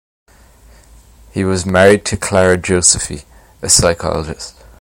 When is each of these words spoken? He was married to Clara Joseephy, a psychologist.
He 1.31 1.43
was 1.43 1.63
married 1.67 2.05
to 2.05 2.17
Clara 2.17 2.57
Joseephy, 2.57 3.23
a 3.61 3.69
psychologist. 3.69 4.59